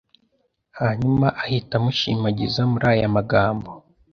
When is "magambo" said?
3.17-3.69